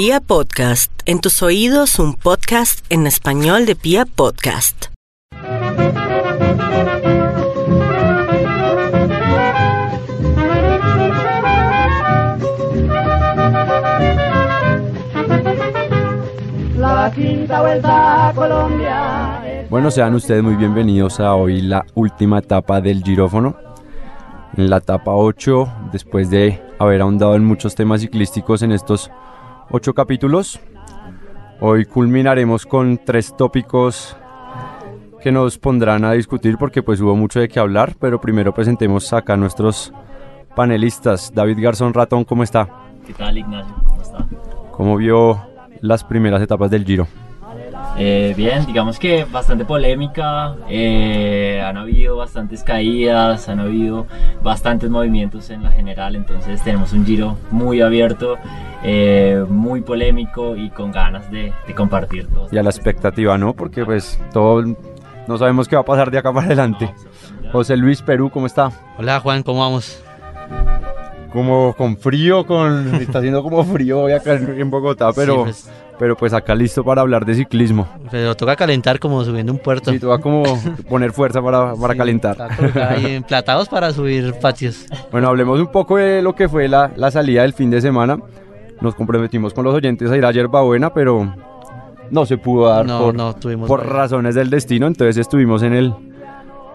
[0.00, 4.84] Pia Podcast, en tus oídos un podcast en español de Pia Podcast.
[16.76, 19.66] La quinta vuelta a Colombia.
[19.68, 23.56] Bueno, sean ustedes muy bienvenidos a hoy la última etapa del girófono.
[24.56, 29.10] En la etapa 8, después de haber ahondado en muchos temas ciclísticos en estos
[29.70, 30.58] 8 capítulos,
[31.60, 34.16] hoy culminaremos con tres tópicos
[35.20, 39.12] que nos pondrán a discutir porque pues hubo mucho de qué hablar, pero primero presentemos
[39.12, 39.92] acá a nuestros
[40.56, 41.32] panelistas.
[41.34, 42.66] David Garzón Ratón, ¿cómo está?
[43.06, 43.74] ¿Qué tal, Ignacio?
[43.84, 44.26] ¿Cómo está?
[44.72, 45.38] ¿Cómo vio
[45.82, 47.06] las primeras etapas del Giro?
[48.00, 54.06] Eh, bien, digamos que bastante polémica, eh, han habido bastantes caídas, han habido
[54.40, 58.36] bastantes movimientos en la general, entonces tenemos un giro muy abierto,
[58.84, 62.46] eh, muy polémico y con ganas de, de compartir todo.
[62.52, 63.52] Y a la expectativa, ¿no?
[63.52, 64.62] Porque pues todo
[65.26, 66.94] no sabemos qué va a pasar de acá para adelante.
[67.50, 68.70] José Luis Perú, ¿cómo está?
[68.96, 70.04] Hola Juan, ¿cómo vamos?
[71.38, 75.70] Como con frío, con está haciendo como frío hoy acá en, Bogotá, pero Sí, pues,
[76.00, 77.86] pero pues acá listo para hablar de ciclismo.
[78.10, 79.92] pero toca calentar como subiendo un puerto.
[79.92, 80.42] Sí, te va como
[80.88, 82.36] poner fuerza para, para Sí, calentar.
[82.90, 84.86] ahí emplatados para subir patios.
[85.12, 88.18] Bueno, hablemos un poco de lo que fue la, la salida del fin de semana.
[88.80, 91.34] Nos comprometimos con los oyentes a ir a Yerbabuena, pero
[92.10, 93.68] no se pudo dar No, por, no tuvimos.
[93.68, 94.86] por razones del destino.
[94.88, 95.94] Entonces estuvimos en el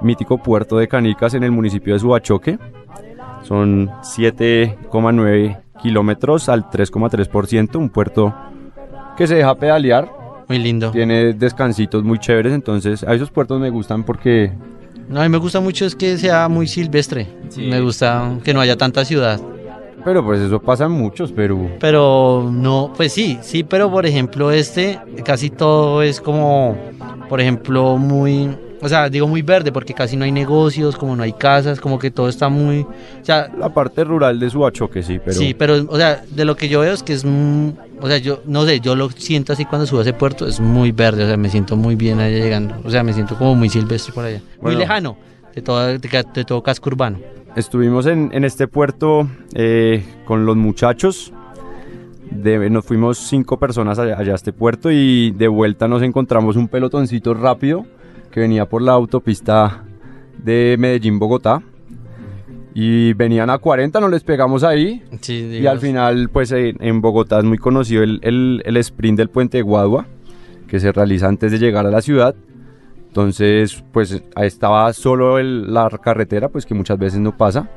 [0.01, 2.59] mítico puerto de Canicas en el municipio de Subachoque.
[3.43, 8.33] Son 7,9 kilómetros al 3,3%, un puerto
[9.17, 10.09] que se deja pedalear,
[10.47, 10.91] Muy lindo.
[10.91, 14.51] tiene descansitos muy chéveres, entonces a esos puertos me gustan porque
[15.09, 17.27] No, a mí me gusta mucho es que sea muy silvestre.
[17.49, 17.67] Sí.
[17.67, 19.39] Me gusta que no haya tanta ciudad.
[20.05, 21.69] Pero pues eso pasa en muchos, Perú.
[21.79, 26.75] Pero no, pues sí, sí, pero por ejemplo este casi todo es como,
[27.29, 28.49] por ejemplo, muy,
[28.83, 31.97] o sea, digo muy verde porque casi no hay negocios, como no hay casas, como
[31.97, 35.75] que todo está muy, o sea, La parte rural de Subachoque sí, pero Sí, pero,
[35.89, 38.79] o sea, de lo que yo veo es que es, o sea, yo, no sé,
[38.81, 41.49] yo lo siento así cuando subo a ese puerto, es muy verde, o sea, me
[41.49, 44.77] siento muy bien allá llegando, o sea, me siento como muy silvestre por allá, Bueno.
[44.77, 45.17] muy lejano
[45.55, 47.19] de todo, de, de todo casco urbano.
[47.55, 51.31] estuvimos en, en este puerto eh, con los muchachos.
[52.31, 56.55] De- nos fuimos cinco personas allá, allá a este puerto y de vuelta nos encontramos
[56.55, 57.85] un pelotoncito rápido
[58.33, 59.83] que venía por la autopista
[60.43, 61.61] de Medellín-Bogotá.
[62.75, 65.03] Y venían a 40, nos les pegamos ahí.
[65.21, 69.29] Sí, Y al final, pues en Bogotá es muy conocido el, el- el sprint del
[69.29, 70.07] puente de Guadua,
[70.67, 72.33] que se realiza antes de llegar a la ciudad.
[73.09, 77.69] Entonces, pues estaba solo el- la carretera, pues que muchas veces no pasa.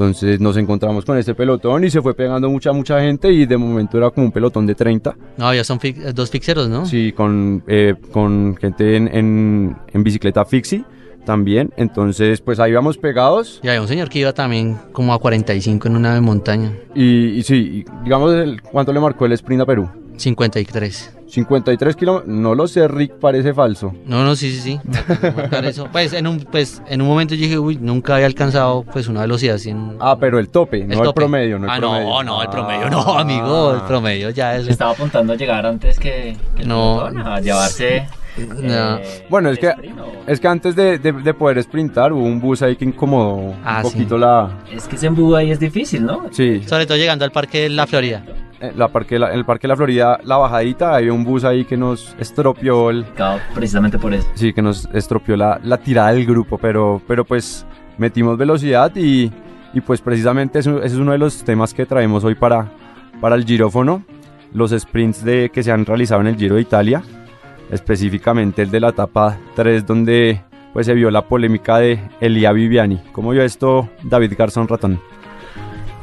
[0.00, 3.58] Entonces nos encontramos con este pelotón y se fue pegando mucha, mucha gente y de
[3.58, 5.14] momento era como un pelotón de 30.
[5.36, 6.86] No, ya son fi- dos fixeros, ¿no?
[6.86, 10.84] Sí, con, eh, con gente en, en- en bicicleta fixie
[11.26, 11.70] también.
[11.76, 15.88] Entonces, pues ahí íbamos pegados Y había un señor que iba también como a 45
[15.88, 19.66] en una de montaña, y, y sí, digamos, el- ¿cuánto le marcó el sprint a
[19.66, 19.86] Perú?
[20.16, 21.14] 53.
[21.30, 22.28] 53 kilómetros.
[22.28, 23.94] No lo sé, Rick, parece falso.
[24.06, 24.80] No, no, sí, sí, sí.
[25.64, 25.88] eso.
[25.92, 29.20] Pues en un, pues en un momento yo dije, uy, nunca había alcanzado pues una
[29.22, 29.96] velocidad así en...
[30.00, 32.08] Ah, pero el tope, no el, promedio, no el ah, promedio.
[32.08, 32.90] no, no, el promedio, Ah.
[32.90, 34.66] no, amigo, el promedio ya es...
[34.68, 37.00] Estaba apuntando a llegar antes que, que el No.
[37.04, 38.06] a llevarse.
[38.38, 38.96] No.
[38.98, 39.72] eh, Bueno, es que,
[40.26, 43.80] es que antes de, de- de poder sprintar hubo un bus ahí que incomodó Ah,
[43.84, 43.96] un sí.
[43.96, 44.50] poquito la...
[44.72, 46.26] Es que ese embudo ahí es difícil, ¿no?
[46.30, 48.22] Sí, Sobre todo llegando al parque de la Florida.
[48.60, 51.44] En la parque, la- en el Parque de la Florida, la bajadita, había un bus
[51.44, 53.04] ahí que nos estropeó el...
[53.54, 54.28] Precisamente por eso.
[54.34, 57.66] Sí, que nos estropeó la, la tirada del grupo, pero, pero pues
[57.98, 59.30] metimos velocidad y,
[59.72, 62.70] y pues precisamente eso- ese es uno de los temas que traemos hoy para,
[63.20, 64.02] para el girófono,
[64.52, 67.02] los sprints de, que se han realizado en el Giro de Italia,
[67.70, 70.40] específicamente el de la etapa 3 donde
[70.72, 73.00] pues se vio la polémica de Elia Viviani.
[73.12, 75.00] ¿Cómo vio esto David Garzón Ratón?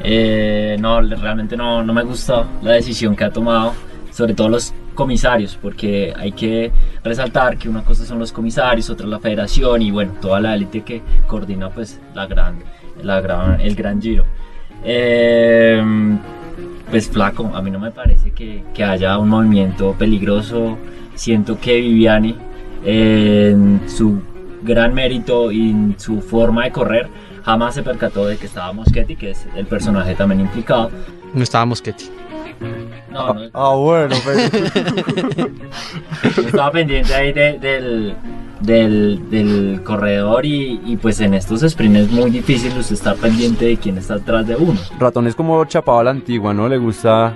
[0.09, 3.73] Eh, no, realmente no, no me gusta la decisión que ha tomado,
[4.09, 6.71] sobre todo los comisarios, porque hay que
[7.03, 10.81] resaltar que una cosa son los comisarios, otra la federación y bueno, toda la élite
[10.81, 12.59] que coordina pues la gran,
[13.03, 14.23] la gran, el gran giro.
[14.85, 15.83] Eh,
[16.89, 20.77] pues flaco, a mí no me parece que, que haya un movimiento peligroso.
[21.15, 22.33] Siento que Viviani,
[22.85, 24.21] en su
[24.63, 27.09] gran mérito y en su forma de correr,
[27.47, 30.91] jamás se percató de que estaba Moschetti, que es el personaje también implicado.
[31.33, 32.09] No estaba Mosquetti.
[33.09, 34.51] No, no, Ah, bueno, pues,
[36.45, 38.15] estaba pendiente ahí de- del,
[38.61, 43.65] del, del corredor y, y pues en estos sprints es muy difícil usted estar pendiente
[43.65, 44.77] de quién está atrás de uno.
[44.99, 46.67] Ratón es como chapado a la antigua, ¿no?
[46.67, 47.33] Le gusta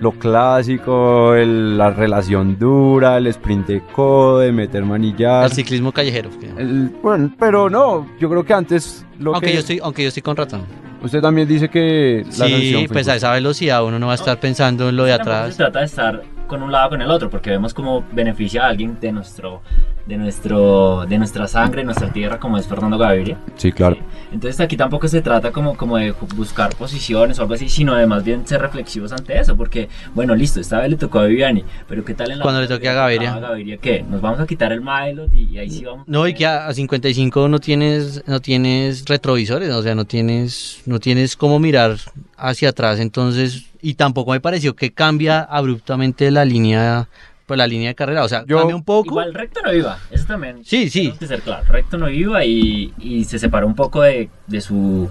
[0.00, 5.44] lo clásico, el- la relación dura, el sprint de codo, de meter manillar.
[5.46, 6.30] El ciclismo callejero.
[6.56, 10.08] El- bueno, pero no, yo creo que antes lo Aunque que yo estoy, aunque yo
[10.08, 10.62] estoy con ratón.
[11.02, 14.38] usted también dice que la Sí, pues a esa velocidad uno no va a estar
[14.40, 15.50] pensando en lo de atrás.
[15.50, 18.64] se trata de estar con un lado o con el otro, porque vemos como beneficia
[18.64, 19.62] a alguien de nuestro,
[20.06, 23.38] de nuestro, de nuestra sangre, nuestra tierra, como es Fernando Gaviria.
[23.56, 23.96] Sí, claro.
[24.32, 28.06] Entonces aquí tampoco se trata como, como de buscar posiciones o algo así, sino de
[28.06, 31.64] más bien ser reflexivos ante eso, porque, bueno, listo, esta vez le tocó a Viviani,
[31.88, 33.34] pero ¿qué tal en la Cuando le toque a Gaviria?
[33.34, 34.02] a Gaviria qué?
[34.02, 36.06] ¿Nos vamos a quitar el Milot y, y ahí sí vamos?
[36.06, 40.82] No, y que a, a 55 no tienes, no tienes retrovisores, o sea, no tienes,
[40.86, 41.96] no tienes cómo mirar
[42.36, 47.08] hacia atrás, entonces, y tampoco me pareció que cambia abruptamente la línea,
[47.46, 49.08] pues la línea de carrera, o sea, Yo- cambia un poco.
[49.10, 50.64] Igual recto no iba, eso también.
[50.64, 51.00] Sí, sí.
[51.00, 54.60] Tenemos que ser claro, recto no iba y, y se separó un poco de, de
[54.60, 55.08] su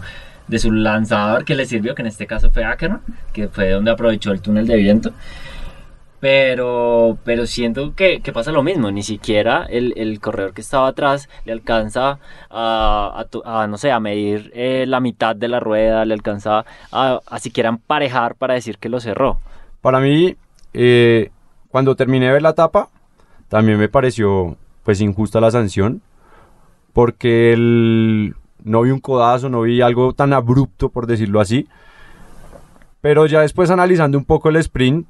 [0.48, 3.02] de su lanzador que le sirvió, que en este caso fue Ackerman,
[3.32, 5.14] que fue donde aprovechó el túnel de viento.
[6.20, 10.88] Pero, pero siento que, que pasa lo mismo, ni siquiera el, el corredor que estaba
[10.88, 12.18] atrás le alcanza
[12.50, 16.14] a, a to- a, no sé, a medir eh, la mitad de la rueda, le
[16.14, 16.64] alcanza
[16.94, 19.40] a, a siquiera emparejar para decir que lo cerró.
[19.82, 20.38] Para mí,
[20.74, 21.30] eh,
[21.74, 22.90] cuando terminé de ver la etapa,
[23.50, 26.04] también me pareció pues injusta la sanción,
[26.94, 31.68] porque el- no vi un codazo, no vi algo tan abrupto, por decirlo así.
[33.02, 35.08] Pero ya después analizando un poco el sprint,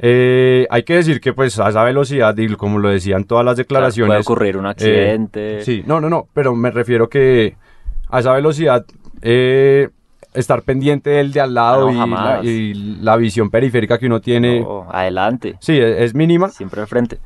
[0.00, 3.54] eh, hay que decir que pues a esa velocidad, y como lo decían todas las
[3.54, 5.64] Puede declaraciones, ocurrir un accidente.
[5.64, 7.56] Sí, no, no, no, pero me refiero que
[8.10, 8.84] a esa velocidad
[9.22, 9.88] eh,
[10.34, 12.44] estar pendiente del de al lado Ah, no, y, la, jamás.
[12.44, 16.86] y la visión periférica que uno tiene, No, adelante, sí, es, es mínima, siempre al
[16.86, 17.18] frente.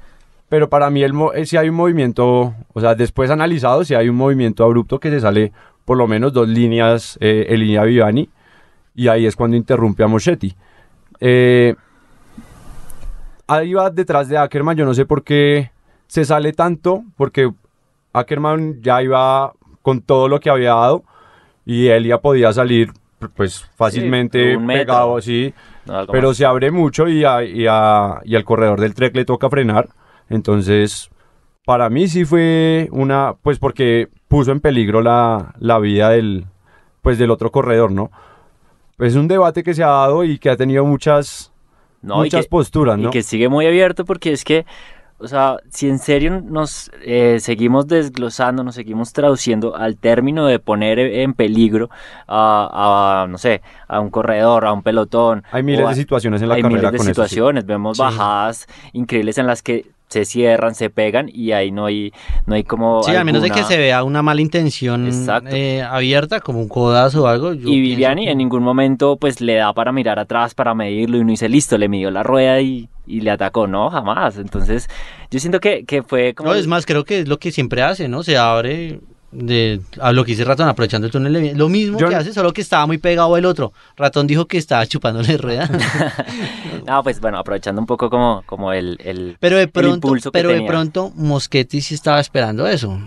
[0.49, 4.09] pero para mí el eh, sí hay un movimiento, o sea, después analizado, sí hay
[4.09, 5.53] un movimiento abrupto que se sale
[5.85, 8.29] por lo menos dos líneas eh, en línea Vivani
[8.95, 10.55] y ahí es cuando interrumpe a Moschetti.
[11.21, 11.75] Eh,
[13.47, 15.71] ahí va detrás de Ackerman, yo no sé por qué
[16.07, 17.51] se sale tanto, porque
[18.13, 19.53] Ackerman ya iba
[19.83, 21.05] con todo lo que había dado
[21.67, 22.91] y él ya podía salir
[23.37, 25.55] pues fácilmente pegado así,
[25.87, 26.37] No, pero más.
[26.37, 29.89] se abre mucho y, a- y, a- y al corredor del Trek le toca frenar,
[30.29, 31.11] entonces
[31.65, 36.45] para mí sí fue una, pues porque puso en peligro la, la vida del,
[37.01, 38.11] pues del otro corredor, ¿no?
[38.99, 41.53] Es un debate que se ha dado y que ha tenido muchas,
[42.03, 43.09] No, y muchas que- posturas, ¿no?
[43.09, 44.67] Y que sigue muy abierto porque es que,
[45.25, 50.59] o sea, si en serio nos eh, seguimos desglosando, nos seguimos traduciendo al término de
[50.59, 51.91] poner en peligro
[52.29, 55.43] a, a, no sé, a un corredor, a un pelotón.
[55.51, 57.29] Hay miles a- de situaciones en la hay carrera miles de con eso, sí.
[57.31, 58.03] situaciones, vemos Sí.
[58.03, 62.13] bajadas increíbles en las que se cierran, se pegan y ahí no hay,
[62.47, 65.09] no hay como Sí, a menos de que se vea una mala intención
[65.51, 67.53] eh, abierta, como un codazo o algo.
[67.55, 71.17] yo Y Viviani que- en ningún momento pues le da para mirar atrás, para medirlo
[71.17, 74.37] y uno dice listo, le midió la rueda y, y le atacó, no, jamás.
[74.39, 74.89] Entonces
[75.31, 76.51] yo siento que, que fue como...
[76.51, 78.23] No, es más, creo que es lo que siempre hace, ¿no?
[78.23, 79.01] Se abre
[79.35, 81.33] de a lo que dice Ratón, aprovechando el túnel.
[81.33, 81.59] de viento.
[81.59, 83.73] Lo mismo Yo- que hace, solo que estaba muy pegado el otro.
[83.97, 85.69] Ratón dijo que estaba chupándole rueda.
[86.87, 88.99] No, pues bueno, aprovechando un poco como, como el...
[89.03, 92.99] el Pero de el pronto, impulso que pero de pronto Moschetti sí estaba esperando eso.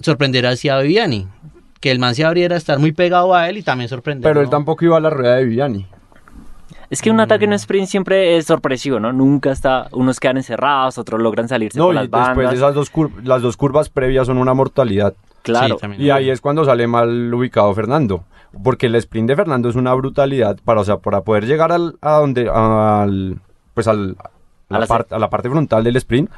[0.00, 1.26] Sorprender así a Viviani.
[1.80, 4.28] Que el man se abriera, estar muy pegado a él y también sorprender.
[4.28, 5.86] Pero él tampoco iba a la rueda de Viviani.
[6.90, 7.54] Es que un ataque en Mm.
[7.54, 9.12] sprint siempre es sorpresivo, ¿no?
[9.12, 9.88] Nunca está...
[9.92, 12.54] Unos quedan encerrados, otros logran salirse No, por y las después bandas.
[12.54, 15.14] esas dos curvas, las dos curvas previas son una mortalidad.
[15.42, 15.74] Claro.
[15.76, 16.02] Sí, también.
[16.02, 18.24] Y ahí es cuando sale mal ubicado Fernando.
[18.62, 21.96] Porque el sprint de Fernando es una brutalidad para, o sea, para poder llegar al,
[22.00, 23.38] a donde, al,
[23.74, 24.16] pues al,
[24.70, 26.30] a, A la parte, a la parte frontal del sprint,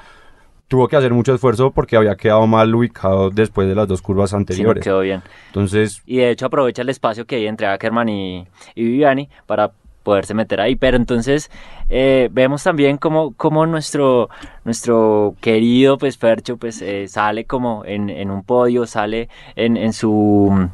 [0.66, 4.30] tuvo que hacer mucho esfuerzo porque había quedado mal ubicado después de las dos curvas
[4.30, 4.82] Sí, no anteriores.
[4.84, 5.22] quedó bien.
[5.46, 9.70] Entonces, Y de hecho aprovecha el espacio que hay entre Ackerman y, y Viviani para
[10.08, 10.74] poderse meter ahí.
[10.74, 11.50] Pero entonces
[11.90, 14.30] eh, vemos también como, como nuestro,
[14.64, 19.92] nuestro querido pues Fercho pues eh, sale como en, en un podio, sale en, en
[19.92, 20.70] su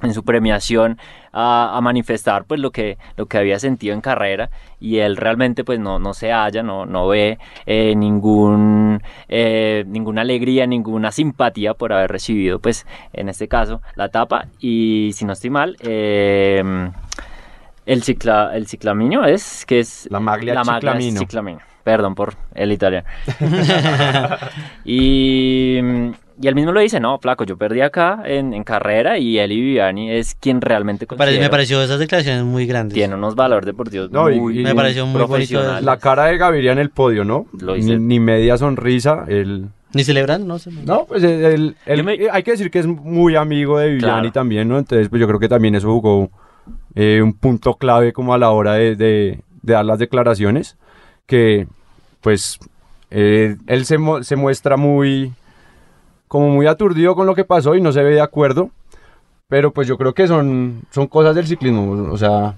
[0.00, 0.96] en su premiación
[1.32, 4.48] a, a manifestar pues lo que lo que había sentido en carrera
[4.80, 10.20] y él realmente pues no, no se halla no, no ve eh, ningún eh, ninguna
[10.20, 15.32] alegría ninguna simpatía por haber recibido pues en este caso la tapa y si no
[15.32, 16.62] estoy mal eh,
[17.88, 21.18] el cicla el ciclamino es que es La maglia la maglia ciclamino.
[21.20, 23.06] ciclamino perdón por el italiano
[24.84, 25.78] y,
[26.40, 29.52] y él mismo lo dice, no, flaco, yo perdí acá en, en carrera y él
[29.52, 32.94] y Viviani es quien realmente Me me pareció esas declaraciones muy grandes.
[32.94, 35.82] tiene unos valores deportivos No, muy y- Me pareció muy bonito profesionales.
[35.84, 37.46] la cara de Gaviria en el podio, ¿no?
[37.58, 37.98] Lo ni, hice.
[37.98, 39.24] ni media sonrisa.
[39.28, 40.70] Él, Ni celebrando, no sé.
[40.84, 44.32] no, pues él, él- me- hay que decir que es muy amigo de Viviani Claro.
[44.32, 44.78] también, ¿no?
[44.78, 46.30] Entonces, pues yo creo que también eso jugó
[46.94, 50.76] eh, un punto clave como a la hora de, de- de dar las declaraciones,
[51.26, 51.66] que
[52.20, 52.58] pues
[53.10, 55.32] eh, él se, mu- se muestra muy,
[56.26, 58.70] como muy aturdido con lo que pasó y no se ve de acuerdo,
[59.48, 62.54] pero pues yo creo que son, son cosas del ciclismo, o sea,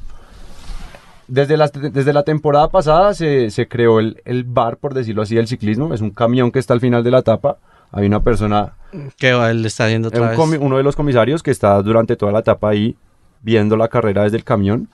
[1.29, 5.37] desde la, desde la temporada pasada se, se creó el, el bar, por decirlo así,
[5.37, 7.59] del ciclismo, es un camión que está al final de la etapa,
[7.93, 8.73] hay una persona
[9.19, 10.61] Que él está haciendo un otra vez.
[10.61, 12.97] uno de los comisarios que está durante toda la etapa ahí
[13.43, 14.89] viendo la carrera desde el camión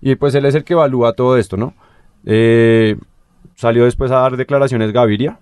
[0.00, 1.74] y pues él es el que evalúa todo esto, ¿no?
[2.24, 2.96] Eh,
[3.54, 5.38] salió después a dar declaraciones Gaviria,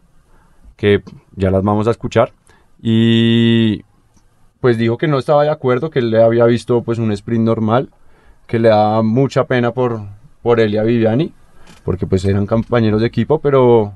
[0.76, 1.02] que
[1.36, 2.32] ya las vamos a escuchar,
[2.80, 3.82] y
[4.60, 7.44] pues dijo que no estaba de acuerdo, que él le había visto pues un sprint
[7.44, 7.90] normal,
[8.46, 10.02] que le da mucha pena por,
[10.42, 11.32] por él y a Viviani,
[11.84, 13.94] porque pues eran compañeros de equipo, pero,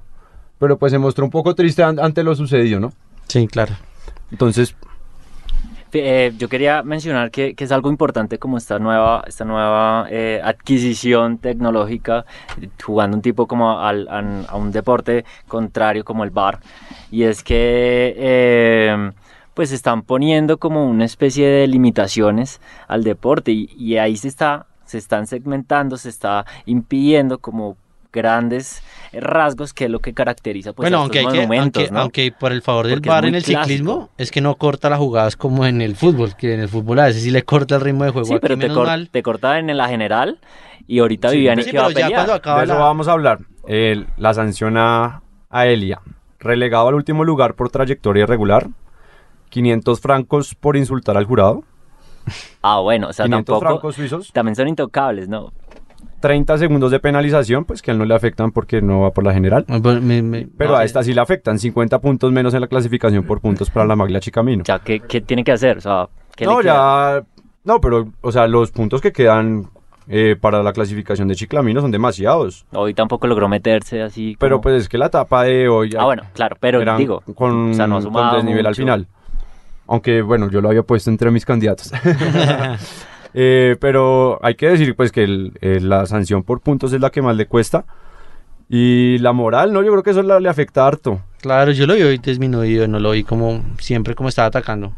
[0.59, 2.93] pero pues se mostró un poco triste an- ante lo sucedido, ¿no?
[3.29, 3.75] Sí, claro.
[4.31, 4.75] Entonces,
[5.93, 11.39] Eh, yo quería mencionar que, es algo importante como esta nueva, esta nueva eh, adquisición
[11.39, 12.27] tecnológica,
[12.83, 13.93] jugando un tipo como a,
[14.55, 16.61] un deporte contrario como el bar,
[17.11, 19.13] y es que eh,
[19.55, 24.67] pues están poniendo como una especie de limitaciones al deporte y, y ahí se está,
[24.85, 27.77] se están segmentando, se está impidiendo como
[28.13, 31.81] grandes rasgos que es lo que caracteriza pues, bueno, a aunque, hay estos que, monumentos,
[31.83, 32.01] aunque, ¿no?
[32.01, 33.63] aunque por el favor del Porque bar en el clásico.
[33.65, 36.99] ciclismo es que no corta las jugadas como en el fútbol, que en el fútbol
[37.01, 38.27] a veces sí le corta el ritmo de juego.
[38.27, 39.09] Sí, Aquí pero te, menos cor- mal.
[39.11, 40.39] te cortaban en la general
[40.87, 42.19] y ahorita Sí, Viviani Sí, que va a pero ya pelear.
[42.21, 43.39] cuando acaba de eso la- vamos a hablar.
[44.17, 46.01] La sanción a, a Elia.
[46.39, 48.69] Relegado al último lugar por trayectoria irregular.
[49.51, 51.65] 500 francos por insultar al jurado.
[52.63, 53.61] Ah, bueno, o sea, 500 tampoco...
[53.67, 54.33] francos suizos.
[54.33, 55.53] También son intocables, ¿no?
[56.21, 59.25] 30 segundos de penalización, pues que a él no le afectan porque no va por
[59.25, 59.65] la general.
[59.69, 61.59] Me- me- me- Pero no, a esta sí le afectan.
[61.59, 64.65] 50 puntos menos en la clasificación por puntos para la Maglia Chicamino.
[64.65, 65.79] Ya, ¿qué, qué tiene que hacer?
[65.79, 67.23] O sea, ¿qué le No, ya.
[67.65, 69.69] No, pero, o sea, los puntos que quedan
[70.09, 72.65] eh, para la clasificación de Chiclamino son demasiados.
[72.73, 75.91] Hoy tampoco logró meterse así Pero pues es que la etapa de hoy.
[75.99, 77.23] Ah, bueno, claro, pero digo...
[77.35, 79.07] con, o sea, no ha con sumado desnivel al final.
[79.87, 81.93] Aunque bueno, yo lo había puesto entre mis candidatos.
[83.35, 87.11] Eh, pero hay que decir pues que el- eh, la sanción por puntos es la
[87.11, 87.85] que más le cuesta.
[88.71, 91.23] Y la moral, no, yo creo que eso la- le afecta harto.
[91.41, 94.93] Claro, yo lo vi hoy disminuido, no lo vi como siempre como estaba atacando.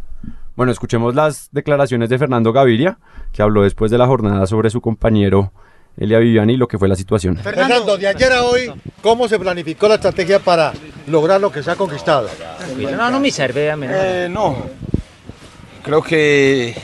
[0.56, 2.98] Bueno, escuchemos las declaraciones de Fernando Gaviria,
[3.32, 5.52] que habló después de la jornada sobre su compañero
[5.96, 7.36] Elia Viviani y lo que fue la situación.
[7.36, 8.72] Fernando, de ayer a hoy,
[9.02, 10.72] ¿cómo se planificó la estrategia para
[11.06, 12.28] lograr lo que se ha conquistado?
[12.96, 13.86] No, no mi serve a mí.
[13.88, 14.56] Eh, no,
[15.82, 16.74] creo que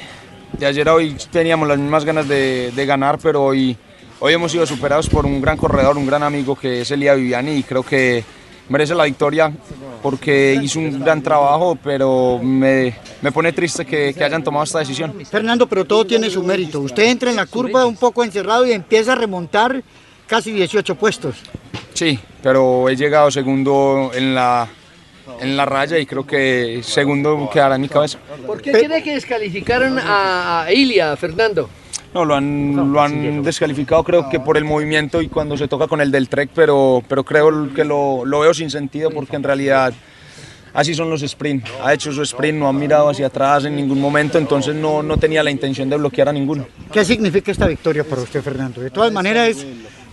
[0.58, 3.76] de ayer a hoy teníamos las mismas ganas de, de ganar, pero hoy,
[4.20, 7.56] hoy hemos sido superados por un gran corredor, un gran amigo que es Elia Viviani
[7.56, 8.24] y creo que
[8.68, 9.52] merece la victoria
[10.02, 14.78] porque hizo un gran trabajo, pero me, me pone triste que, que hayan tomado esta
[14.78, 15.14] decisión.
[15.30, 16.80] Fernando, pero todo tiene su mérito.
[16.80, 19.82] Usted entra en la curva un poco encerrado y empieza a remontar
[20.26, 21.36] casi 18 puestos.
[21.94, 24.68] Sí, pero he llegado segundo en la,
[25.40, 28.18] en la raya y creo que segundo quedará en mi cabeza.
[28.46, 31.68] ¿Por qué cree que descalificaron a, a Ilia, Fernando?
[32.14, 35.86] No, lo han, lo han descalificado creo que por el movimiento y cuando se toca
[35.86, 39.42] con el del Trek, pero, pero creo que lo, lo veo sin sentido porque en
[39.42, 39.92] realidad
[40.72, 41.66] así son los sprint.
[41.82, 45.18] Ha hecho su sprint, no ha mirado hacia atrás en ningún momento, entonces no, no
[45.18, 46.66] tenía la intención de bloquear a ninguno.
[46.90, 48.80] ¿Qué significa esta victoria para usted, Fernando?
[48.80, 49.66] De todas maneras, es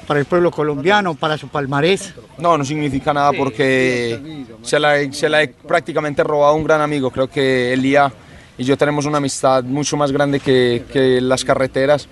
[0.07, 2.13] para el pueblo colombiano, para su palmarés.
[2.37, 6.63] No, no significa nada porque se la, he- se la he prácticamente robado a un
[6.63, 7.09] gran amigo.
[7.11, 8.11] Creo que Elía
[8.57, 12.07] y yo tenemos una amistad mucho más grande que, que las carreteras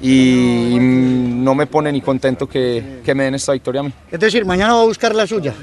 [0.00, 3.92] y no me pone ni contento que, que me den esta victoria a mí.
[4.10, 5.54] Es decir, mañana va a buscar la suya.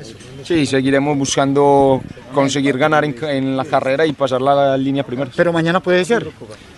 [0.44, 2.02] Sí, seguiremos buscando
[2.34, 5.32] conseguir ganar en, en la carrera y pasar la línea primero.
[5.36, 6.28] Pero mañana puede ser.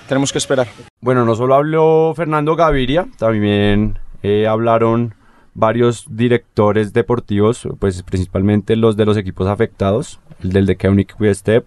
[0.08, 0.68] Tenemos que esperar.
[1.02, 5.14] Bueno, no solo habló Fernando Gaviria, también eh, hablaron
[5.54, 11.66] varios directores deportivos, pues principalmente los de los equipos afectados, el del de Keunig Step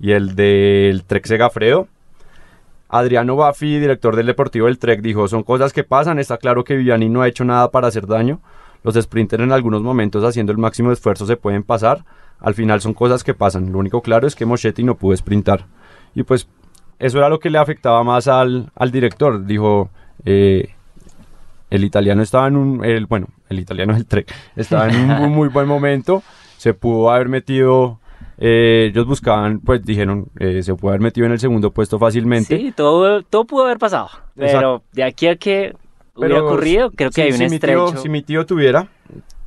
[0.00, 1.88] y el del Trek Segafredo.
[2.88, 6.74] Adriano Baffi, director del Deportivo del Trek, dijo, son cosas que pasan, está claro que
[6.76, 8.40] Viviani no ha hecho nada para hacer daño,
[8.82, 12.04] los sprinters en algunos momentos haciendo el máximo esfuerzo se pueden pasar,
[12.40, 15.66] al final son cosas que pasan, lo único claro es que Moschetti no pudo sprintar.
[16.14, 16.48] Y pues
[16.98, 19.44] eso era lo que le afectaba más al, al director.
[19.44, 19.90] Dijo,
[20.24, 20.74] eh,
[21.70, 25.28] el italiano estaba en un, el, bueno, el italiano del Trek, estaba en un muy,
[25.36, 26.22] muy buen momento,
[26.56, 28.00] se pudo haber metido,
[28.38, 32.56] eh, ellos buscaban, pues dijeron, eh, se pudo haber metido en el segundo puesto fácilmente.
[32.56, 34.08] Sí, todo, todo pudo haber pasado.
[34.34, 34.82] Pero Exacto.
[34.92, 35.74] de aquí a que
[36.14, 37.86] hubiera ocurrido, creo que si- hay un si mi estrecho.
[37.92, 38.88] tío- si mi tío tuviera,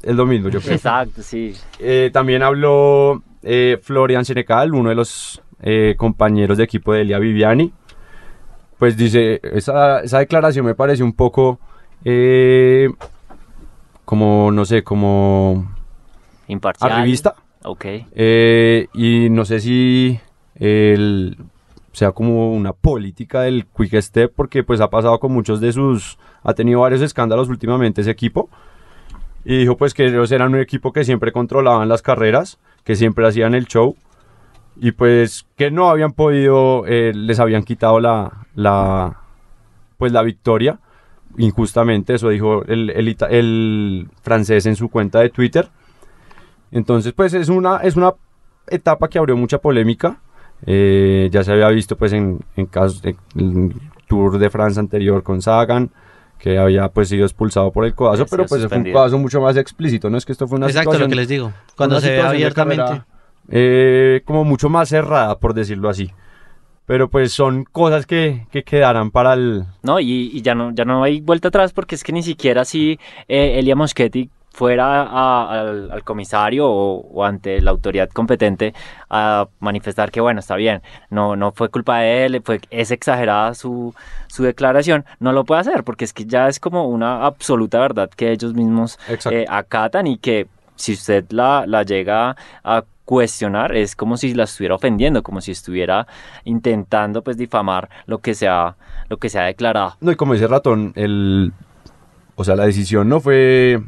[0.04, 0.74] es lo mismo, yo creo.
[0.76, 1.54] Exacto, sí.
[1.80, 7.20] Eh, también habló eh, Florian Senecal, uno de los eh, compañeros de equipo de Elia
[7.20, 7.72] Viviani.
[8.78, 11.60] Pues dice, esa, esa declaración me parece un poco,
[12.04, 12.90] eh,
[14.06, 15.72] como, no sé, como
[16.48, 16.92] Imparcial.
[16.92, 17.36] arribista.
[17.64, 17.86] Ok.
[18.12, 20.20] Eh, y no sé si
[20.56, 21.38] el,
[21.94, 26.18] sea como una política del Quick Step, porque pues ha pasado con muchos de sus,
[26.44, 28.50] ha tenido varios escándalos últimamente ese equipo.
[29.44, 33.28] Y dijo pues que ellos eran un equipo que siempre controlaban las carreras, que siempre
[33.28, 33.96] hacían el show.
[34.76, 39.18] Y pues que no habían podido, eh, les habían quitado la, la,
[39.98, 40.80] pues la victoria
[41.38, 45.70] injustamente, eso dijo el, el francés en su cuenta de Twitter.
[46.72, 48.14] Entonces, pues es una, es una
[48.68, 50.20] etapa que abrió mucha polémica.
[50.66, 53.74] Eh, ya se había visto pues en, en casos de- el
[54.08, 55.90] Tour de Francia anterior con Sagan,
[56.38, 58.94] que había pues sido expulsado por el codazo, Sí, pero pues fue un suspendido.
[58.98, 61.52] codazo mucho más explícito, no es que esto fue una Exacto, lo que les digo.
[61.76, 62.84] Cuando se ve abiertamente.
[62.84, 63.06] carrera,
[63.50, 66.12] eh, como mucho más cerrada, por decirlo así.
[66.92, 69.64] Pero pues son cosas que, que quedarán para el...
[69.82, 72.66] No, y, y ya no ya no hay vuelta atrás porque es que ni siquiera
[72.66, 78.74] si eh, Elia Moschetti fuera a- al, al comisario o, o ante la autoridad competente
[79.10, 83.54] a manifestar que bueno, está bien, no, no fue culpa de él, fue, es exagerada
[83.54, 83.96] su,
[84.28, 88.10] su declaración, no lo puede hacer porque es que ya es como una absoluta verdad
[88.10, 89.00] que ellos mismos
[89.32, 94.46] eh, acatan y que si usted la, la llega a cuestionar es como si la
[94.46, 96.08] estuviera ofendiendo, como si estuviera
[96.46, 98.78] intentando pues difamar lo que se ha,
[99.10, 99.98] lo que se ha declarado.
[100.00, 101.52] No, y como dice Ratón, el,
[102.36, 103.82] o sea, la decisión no fue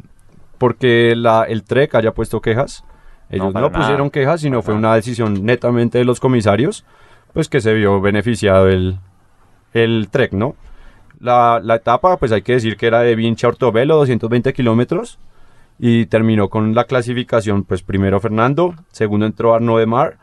[0.58, 2.84] porque la, el TREC haya puesto quejas.
[3.30, 3.72] Ellos no, nada.
[3.72, 4.88] pusieron quejas, sino Para fue nada.
[4.90, 6.84] una decisión netamente de los comisarios,
[7.32, 9.00] pues que se vio beneficiado el,
[9.74, 10.58] el TREC, ¿no?
[11.22, 15.18] La, la etapa, pues hay que decir que era de Vinci a Ortobelo, 220 kilómetros,
[15.80, 20.18] y terminó con la clasificación, pues primero Fernando, segundo entró Arnaud de Mar,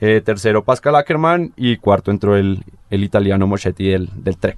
[0.00, 4.56] eh, tercero Pascal Ackermann y cuarto entró el, el italiano Moschetti del, del Trek.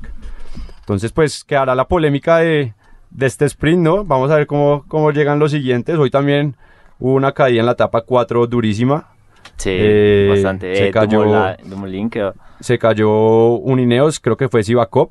[0.81, 2.75] Entonces, pues quedará la polémica de,
[3.11, 4.05] de este sprint, ¿no?
[4.05, 5.97] Vamos a ver cómo, cómo llegan los siguientes.
[5.99, 6.57] Hoy también
[6.99, 9.09] hubo una caída en la etapa 4 durísima.
[9.57, 10.75] Sí, Eh, bastante.
[10.77, 13.11] se Eh, cayó- Dumoulin- Dumoulin quedó- Se cayó
[13.57, 15.09] un Ineos, creo que fue Sivakov.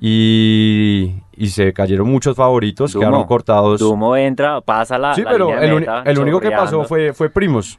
[0.00, 3.00] Y, y se cayeron muchos favoritos, Dumo.
[3.00, 3.80] quedaron cortados.
[3.80, 5.14] Dumo entra, pasa la.
[5.14, 7.78] sí, la pero línea el, meta, el único que pasó fue, fue Primos,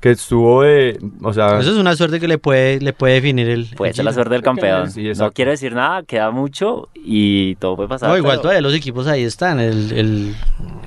[0.00, 0.98] que estuvo de...
[1.22, 3.66] O sea, Eso es una suerte que le puede, le puede definir el.
[3.76, 4.90] Puede el ser la suerte del campeón.
[4.90, 8.10] sí, no quiero decir nada, queda mucho y todo puede pasar.
[8.10, 9.60] No, igual pero- todavía los equipos ahí están.
[9.60, 10.34] El, el,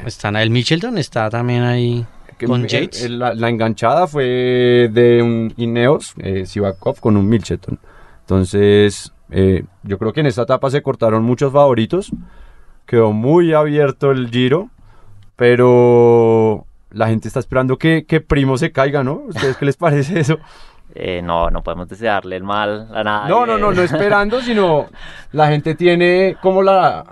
[0.06, 2.06] están el Michelton está también ahí
[2.38, 3.04] que con el- Yates.
[3.04, 7.80] el- la, la enganchada fue de un Ineos, eh, Sivakov, con un Milcheton.
[8.22, 12.12] Entonces, eh, yo creo que en esta etapa se cortaron muchos favoritos.
[12.86, 14.70] Quedó muy abierto el giro,
[15.36, 19.24] pero la gente está esperando que, que Primo se caiga, ¿no?
[19.28, 20.38] ¿Ustedes qué les parece eso?
[20.96, 23.30] Eh, no, no podemos desearle el mal a nadie.
[23.30, 24.88] No, no, no, no esperando, sino
[25.32, 27.04] la gente tiene como la...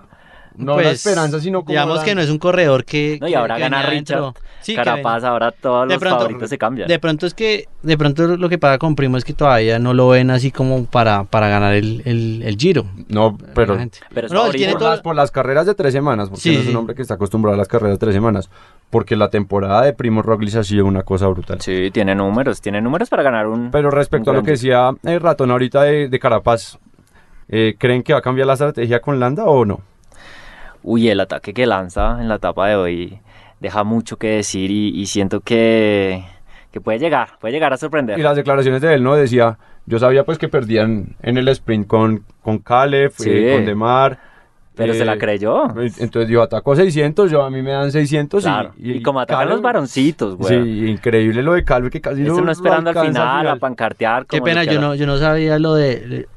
[0.57, 3.17] No la Pues, esperanza, sino como Digamos la- que no es un corredor que.
[3.21, 4.33] No, y ahora que gana Richard.
[4.61, 6.87] Sí, Carapaz, ahora todos De los pronto- favoritos se cambian.
[6.87, 9.93] De pronto es que, de pronto lo que pasa con Primo es que todavía no
[9.93, 12.85] lo ven así como para, para ganar el, el, el Giro.
[13.07, 13.99] No, pero La.
[14.13, 16.55] Pero es no, tiene por, todo- las, por las carreras de tres semanas, porque Sí,
[16.55, 18.49] no es un hombre que está acostumbrado a las carreras de tres semanas.
[18.89, 21.61] Porque la temporada de Primo Roglic ha sido una cosa brutal.
[21.61, 23.69] Sí, tiene números, tiene números para ganar un.
[23.71, 26.79] Pero respecto a lo que decía el ratón ahorita de, de Carapaz,
[27.49, 29.81] eh, ¿creen que va a cambiar la estrategia con Landa o no?
[30.87, 33.19] Uy, el ataque que lanza en la etapa de hoy
[33.59, 36.23] deja mucho que decir y, y siento que,
[36.71, 38.19] que puede llegar, puede llegar a sorprender.
[38.19, 39.15] Y las declaraciones de él, ¿no?
[39.15, 43.29] Decía, yo sabía pues que perdían en el sprint con, con Caleb, Sí.
[43.31, 44.19] eh, con Demar.
[44.75, 45.63] Pero se la eh, creyó.
[45.99, 48.73] Entonces yo ataco 600, yo a mí me dan 600 y- Claro.
[48.77, 50.49] y, Y, como atacan Caleb- los varoncitos, güey.
[50.63, 54.25] Sí, increíble lo de Calve que casi Eso no no esperando al final, a pancartear.
[54.25, 56.27] Qué pena, yo no, yo no sabía lo de.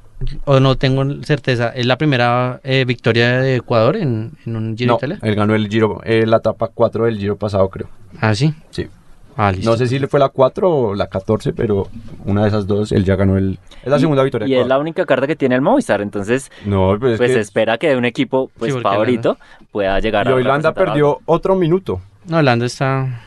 [0.44, 1.68] O no tengo certeza.
[1.70, 5.18] Es la primera eh, victoria de Ecuador en, en un Giro No, Italia.
[5.22, 7.88] él ganó el Giro, eh, la etapa 4 del Giro pasado, creo.
[8.20, 8.52] Ah, sí.
[8.70, 8.88] Sí.
[9.36, 9.70] Ah, listo.
[9.70, 11.86] No sé si le fue la 4 o la 14, pero
[12.24, 13.60] una de esas dos, él ya ganó el...
[13.84, 14.48] Es la Y- segunda victoria.
[14.48, 17.34] Y es la única carta que tiene el Movistar, entonces No, pues es pues que...
[17.34, 19.38] se espera que de un equipo pues porque favorito
[19.70, 22.00] pueda llegar Y a Holanda representar perdió otro minuto.
[22.26, 23.20] No, Holanda está.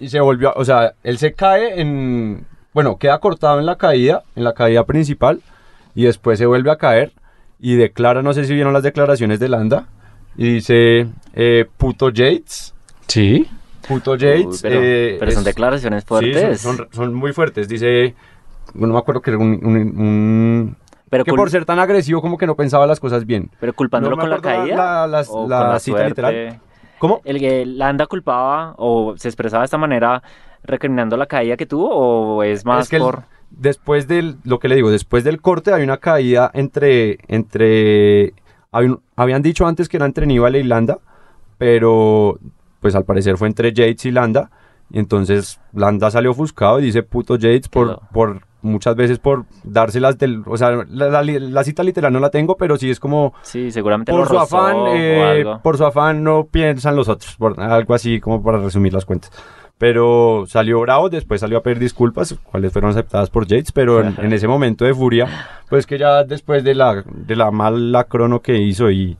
[0.00, 2.44] Y se volvió, o sea, él se cae en...
[2.74, 5.40] Bueno, queda cortado en la caída, en la caída principal,
[5.98, 7.12] y después se vuelve a caer
[7.58, 9.88] y declara, no sé si vieron las declaraciones de Landa,
[10.36, 12.72] y dice, eh, puto Yates,
[13.08, 13.48] Sí.
[13.88, 14.62] puto Uy, Yates.
[14.62, 16.60] pero, eh, pero son es- declaraciones Sí, fuertes.
[16.60, 17.66] son, son- son muy fuertes.
[17.68, 18.14] Dice,
[18.74, 20.76] no me acuerdo que era un, un- un-
[21.10, 23.50] pero, que por ser tan agresivo como que no pensaba las cosas bien.
[23.58, 25.06] pero culpándolo no con la la- caída.
[25.08, 26.08] la- o la con la cita suerte.
[26.22, 26.60] literal.
[27.00, 27.22] ¿Cómo?
[27.24, 30.22] El que Landa culpaba o se expresaba de esta manera
[30.62, 34.58] recriminando la caída que tuvo o es más Es que el- por después del, lo
[34.58, 38.34] que le digo, después del corte hay una caída entre, entre,
[38.72, 40.98] un- habían dicho antes que era entre Aníbal e Irlanda,
[41.58, 42.38] pero
[42.80, 44.50] pues al parecer fue entre Yates y Landa.
[44.90, 50.16] Y entonces Landa salió ofuscado y dice puto Yates por, por muchas veces por dárselas
[50.16, 50.42] del...
[50.46, 53.70] O sea, la, la- la cita literal no la tengo, pero sí es como Sí,
[53.70, 58.18] seguramente por su afán, eh, por su afán no piensan los otros, por algo así
[58.20, 59.30] como para resumir las cuentas.
[59.78, 64.14] Pero salió bravo, después salió a pedir disculpas, cuales fueron aceptadas por Yates, pero en,
[64.18, 65.26] en ese momento de furia,
[65.70, 69.16] pues que ya después de la, de la mala crono que hizo y,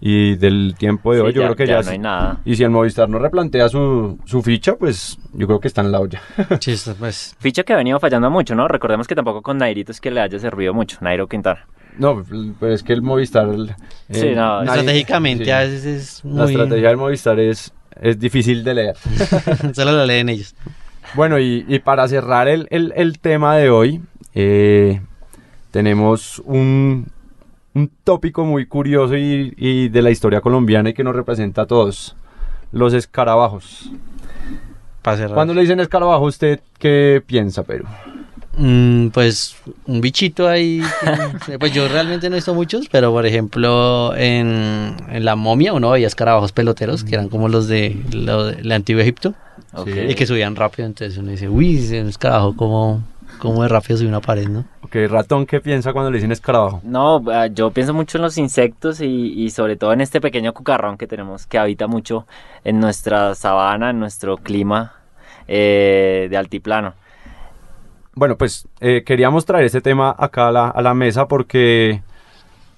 [0.00, 1.82] y del tiempo de Sí, hoy, yo ya- creo que ya ya...
[1.84, 2.38] no hay nada.
[2.44, 5.90] Y si el Movistar no replantea su, su ficha, pues yo creo que está en
[5.90, 6.22] la olla.
[6.64, 7.34] Esto, pues.
[7.40, 8.68] Ficha que ha venido fallando mucho, ¿no?
[8.68, 11.66] Recordemos que tampoco con Nairito es que le haya servido mucho, Nairo Quintana.
[11.98, 12.22] No,
[12.60, 13.48] pues es que el Movistar...
[13.48, 13.74] eh,
[14.08, 15.50] Sí, no, nadie- Estratégicamente sí.
[15.50, 16.52] a veces es La muy.
[16.52, 18.96] estrategia del Movistar es, es difícil de leer.
[19.74, 20.54] Solo lo leen ellos.
[21.14, 24.00] Bueno, y, y para cerrar el, el- el tema de hoy,
[24.34, 25.00] eh,
[25.70, 27.06] tenemos un,
[27.74, 31.66] un tópico muy curioso y, y de la historia colombiana y que nos representa a
[31.66, 32.16] todos,
[32.72, 33.90] los escarabajos.
[35.02, 35.34] Para cerrar.
[35.34, 37.86] Cuando le dicen escarabajo, ¿usted qué piensa, Perú?
[38.62, 40.82] Mm, pues un bichito ahí.
[41.58, 45.90] pues yo realmente no he visto muchos, pero por ejemplo en, en la momia uno
[45.90, 49.34] veía escarabajos peloteros, que eran como los de, lo del antiguo Egipto,
[49.86, 50.86] y que subían rápido.
[50.86, 53.02] Entonces uno dice, uy, ese escarabajo, como,
[53.38, 54.66] como de rápido sube una pared, ¿no?
[54.82, 56.82] Ok, ratón, ¿qué piensa cuando le dicen escarabajo?
[56.84, 59.06] No, ah, yo pienso mucho en los insectos y,
[59.42, 62.26] y sobre todo en este pequeño cucarrón que tenemos que habita mucho
[62.64, 64.92] en nuestra sabana, en nuestro clima
[65.48, 66.99] eh, de altiplano.
[68.20, 72.02] Bueno, pues eh, queríamos traer este tema acá a la, a la mesa porque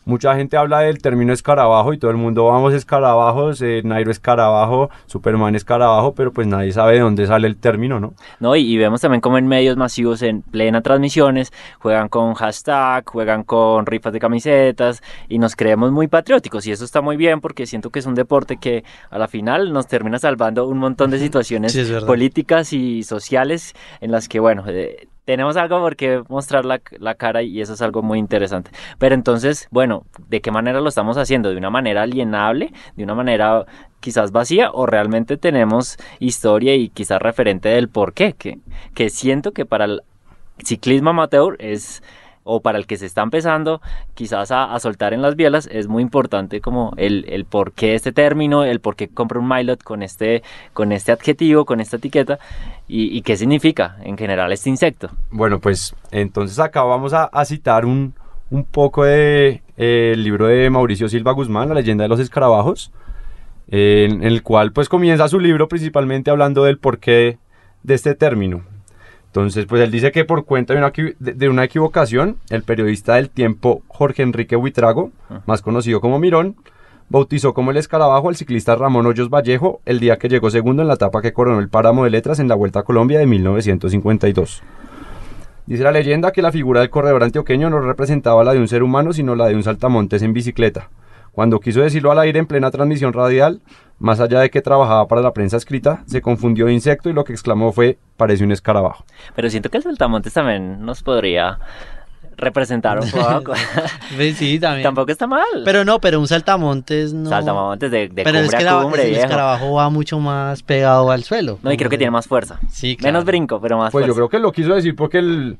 [0.04, 4.88] mucha gente habla del término escarabajo y todo el mundo vamos escarabajos, eh, Nairo escarabajo,
[5.06, 8.14] Superman escarabajo, pero pues nadie sabe de dónde sale el término, ¿no?
[8.38, 8.54] ¿no?
[8.54, 13.42] Y, y vemos también como en medios masivos, en plena transmisiones, juegan con hashtag, juegan
[13.42, 16.68] con rifas de camisetas y nos creemos muy patrióticos.
[16.68, 19.72] Y eso está muy bien porque siento que es un deporte que a la final
[19.72, 24.62] nos termina salvando un montón de situaciones Sí, políticas y sociales en las que, bueno,
[24.68, 28.70] eh, tenemos algo por qué mostrar la, la cara y eso es algo muy interesante.
[28.98, 31.50] Pero entonces, bueno, ¿de qué manera lo estamos haciendo?
[31.50, 32.72] ¿De una manera alienable?
[32.96, 33.64] ¿De una manera
[34.00, 34.70] quizás vacía?
[34.72, 38.32] ¿O realmente tenemos historia y quizás referente del por qué?
[38.32, 38.58] Que,
[38.94, 40.02] que siento que para el
[40.64, 42.02] ciclismo amateur es
[42.44, 43.80] o para el que se está empezando
[44.14, 47.94] quizás a, a soltar en las bielas es muy importante como el, el por qué
[47.94, 51.96] este término, el por qué compra un Milot con este, con este adjetivo, con esta
[51.96, 52.38] etiqueta
[52.88, 55.10] y, y qué significa en general este insecto.
[55.30, 58.14] Bueno, pues entonces acá vamos a, citar un,
[58.50, 62.92] un poco de eh, el libro de Mauricio Silva Guzmán, La leyenda de los escarabajos,
[63.68, 67.38] en, en el cual pues comienza su libro principalmente hablando del porqué
[67.82, 68.71] de este término.
[69.32, 73.30] Entonces, pues él dice que por cuenta de una, de- una equivocación, el periodista del
[73.30, 75.10] tiempo Jorge Enrique Huitrago,
[75.46, 76.54] más conocido como Mirón,
[77.08, 80.88] bautizó como el escarabajo al ciclista Ramón Hoyos Vallejo el día que llegó segundo en
[80.88, 84.62] la etapa que coronó el páramo de letras en la Vuelta a Colombia de 1952.
[85.64, 88.82] Dice la leyenda que la figura del corredor antioqueño no representaba la de un ser
[88.82, 90.90] humano, sino la de un saltamontes en bicicleta.
[91.32, 93.60] Cuando quiso decirlo al aire en plena transmisión radial,
[93.98, 97.24] más allá de que trabajaba para la prensa escrita, se confundió de insecto y lo
[97.24, 99.04] que exclamó fue, parece un escarabajo.
[99.34, 101.58] Pero siento que el saltamontes también nos podría
[102.36, 103.52] representar un poco.
[104.16, 104.82] Pues sí, también.
[104.82, 105.42] Tampoco está mal.
[105.64, 107.30] Pero no, pero un saltamontes no.
[107.30, 110.62] Saltamontes de, de pero es cumbre que a la- cumbre, el escarabajo va mucho más
[110.62, 111.58] pegado al suelo.
[111.62, 112.58] No, y creo que tiene más fuerza.
[112.68, 113.12] Sí, claro.
[113.12, 114.28] Menos brinco, pero más Pues yo fuerza.
[114.28, 115.58] creo que lo quiso decir porque el...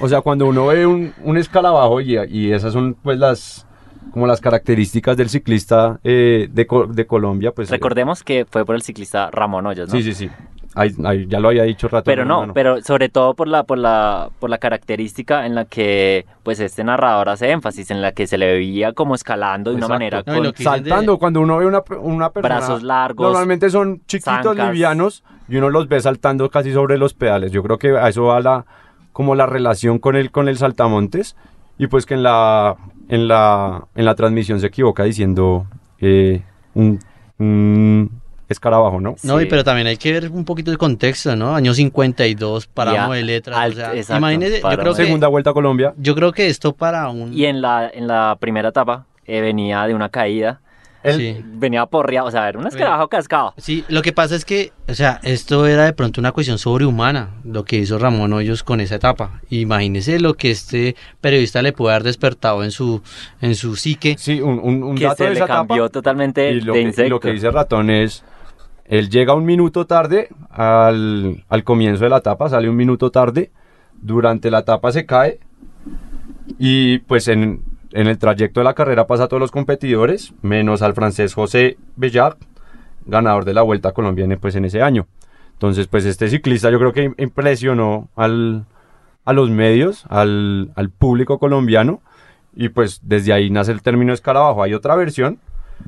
[0.00, 3.66] O sea, cuando uno ve un, un escarabajo y, y esas son pues las...
[4.12, 7.68] Como las características del ciclista eh, de, de Colombia, pues...
[7.70, 9.94] eh, Recordemos que fue por el ciclista Ramón Hoyos, ¿no?
[9.96, 10.30] Sí, sí, sí.
[10.74, 12.04] Ahí- ahí ya lo había dicho rato.
[12.04, 16.24] Pero no, pero sobre todo por la, por la, por la característica en la que
[16.44, 19.86] pues este narrador hace énfasis, en la que se le veía como escalando de una
[19.86, 19.94] Exacto.
[19.94, 22.54] manera No, y con dicen de- Saltando, cuando uno ve una, una persona...
[22.56, 23.24] brazos largos.
[23.26, 24.68] Normalmente son chiquitos, zancas.
[24.68, 27.50] livianos, y uno los ve saltando casi sobre los pedales.
[27.50, 28.64] Yo creo que a eso va la,
[29.12, 31.34] como la relación con el, con el saltamontes.
[31.78, 32.76] Y pues que en la,
[33.08, 35.66] en la, en la transmisión se equivoca diciendo
[36.00, 36.42] eh,
[36.74, 36.98] un,
[37.38, 38.10] un
[38.48, 39.16] escarabajo, ¿no?
[39.22, 39.48] No, y Sí.
[39.50, 41.54] pero también hay que ver un poquito el contexto, ¿no?
[41.54, 43.58] Año 52, páramo Ya, de letras.
[43.58, 45.94] al- o sea, exacto, imagínese, yo creo, que, Segunda vuelta a Colombia.
[45.98, 47.32] yo creo que esto para un...
[47.34, 50.60] Y en la, en la primera etapa eh, venía de una caída,
[51.04, 51.44] El- Sí.
[51.44, 53.54] venía porreado, o sea, era un escarabajo cascado.
[53.56, 57.36] Sí, lo que pasa es que, o sea, esto era de pronto una cuestión sobrehumana,
[57.44, 59.40] lo que hizo Ramón Hoyos con esa etapa.
[59.50, 63.00] Imagínese lo que este periodista le puede haber despertado en su,
[63.40, 64.16] en su psique.
[64.18, 65.92] Sí, un, un, un que dato se de le esa cambió etapa.
[65.92, 67.10] totalmente Y lo, de que, y insecto.
[67.10, 68.24] lo que dice Ratón es,
[68.86, 73.50] él llega un minuto tarde al, al comienzo de la etapa, sale un minuto tarde,
[74.00, 75.38] durante la etapa se cae
[76.58, 80.82] y pues en, en el trayecto de la carrera pasa a todos los competidores, menos
[80.82, 82.36] al francés José Bellard,
[83.06, 85.06] ganador de la Vuelta a Colombia en, pues, en ese año.
[85.54, 88.64] Entonces, pues este ciclista yo creo que impresionó al,
[89.24, 92.00] a los medios, al, al público colombiano,
[92.54, 94.62] y pues desde ahí nace el término escarabajo.
[94.62, 95.38] Hay otra versión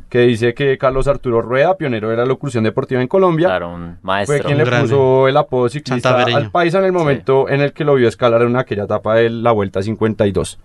[0.09, 3.99] que dice que Carlos Arturo Rueda, pionero de la locución deportiva en Colombia, Claro, un
[4.03, 4.37] maestro.
[4.39, 4.89] fue quien Un le grande.
[4.95, 8.43] puso el apodo ciclista al país en el momento en el que lo vio escalar
[8.43, 10.59] en aquella etapa de la Vuelta 52.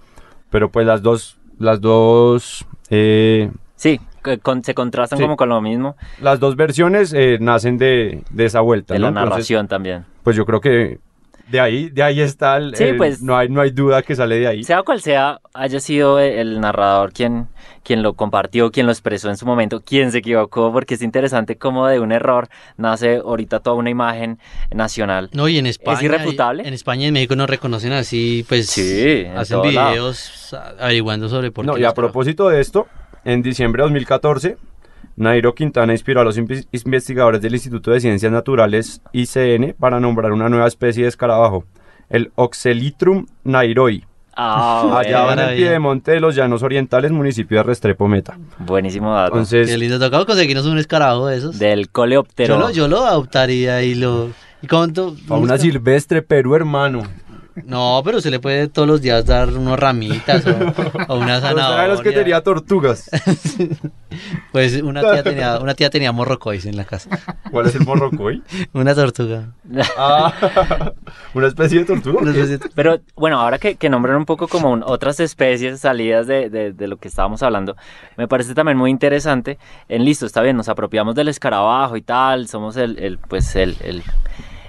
[0.49, 3.99] Pero pues las dos, las dos, eh, Sí,
[4.41, 5.23] con- se contrastan Sí.
[5.23, 8.93] como con lo mismo las dos versiones eh, nacen de, de esa vuelta.
[8.93, 9.05] de ¿no?
[9.05, 10.05] la Entonces, narración también.
[10.23, 10.99] pues yo creo que
[11.49, 14.15] de ahí, de ahí está el, Sí, el- pues- no hay, no hay duda que
[14.15, 14.63] sale de ahí.
[14.63, 17.47] Sea cual sea, haya sido el narrador quien,
[17.83, 21.57] quien lo compartió, quien lo expresó en su momento, quien se equivocó, porque es interesante
[21.57, 24.39] cómo de un error nace ahorita toda una imagen
[24.73, 25.29] nacional.
[25.33, 25.99] No, y en España.
[26.03, 26.67] irrefutable?
[26.67, 28.67] En España y en México nos reconocen así, pues.
[28.67, 29.89] Sí, en Hacen lado.
[29.91, 32.87] videos a- averiguando sobre por No, qué y a propósito de esto,
[33.23, 34.57] en diciembre de 2014,
[35.17, 40.31] Nairo Quintana inspiró a los inve- investigadores del Instituto de Ciencias Naturales ICN para nombrar
[40.33, 41.63] una nueva especie de escarabajo,
[42.09, 44.03] el Oxelitrum nairoi,
[44.37, 48.37] Ah, allá en el piedemonte de los Llanos Orientales, municipio de Restrepo Meta.
[48.59, 49.31] buenísimo dato.
[49.31, 51.57] Entonces, Qué lindo, tocaba conseguirnos un escarabajo de esos.
[51.57, 52.55] Del coleóptero.
[52.55, 54.31] Yo lo, yo lo adoptaría y lo.
[54.61, 55.15] ¿Y cuánto?
[55.29, 57.03] a una silvestre Perú, hermano.
[57.63, 61.87] No, pero se le puede todos los días dar unos ramitas o, o una zanahoria.
[61.87, 63.09] los que tenía tortugas.
[64.51, 67.09] Pues una tía tenía, una tía tenía morrocois en la casa.
[67.51, 68.41] ¿Cuál es el morrocoy?
[68.73, 69.49] Una tortuga.
[69.97, 70.31] Ah,
[71.33, 72.19] una especie de tortuga.
[72.21, 75.81] Una especie de- Pero bueno, ahora que, que nombran un poco como un- otras especies
[75.81, 77.75] salidas de, de- de lo que estábamos hablando,
[78.15, 79.57] me parece también muy interesante.
[79.89, 83.75] En listo, está bien, nos apropiamos del escarabajo y tal, somos el, el, pues el,
[83.81, 84.01] el,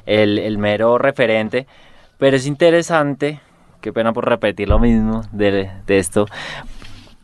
[0.06, 1.68] el- el mero referente,
[2.18, 3.40] pero es interesante,
[3.80, 6.26] qué pena por repetir lo mismo de, de esto,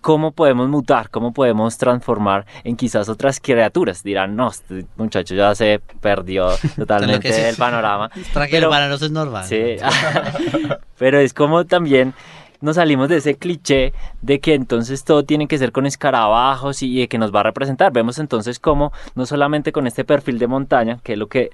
[0.00, 4.02] cómo podemos mutar, cómo podemos transformar en quizás otras criaturas.
[4.02, 8.10] Dirán, no, este muchacho ya se perdió totalmente del panorama.
[8.32, 9.44] Tranquilo, Pero- para nosotros es normal.
[9.44, 9.76] Sí,
[10.98, 12.14] pero es como también
[12.60, 17.00] nos salimos de ese cliché de que entonces todo tiene que ser con escarabajos y
[17.00, 17.92] de que nos va a representar.
[17.92, 21.50] Vemos entonces cómo no solamente con este perfil de montaña, que es lo que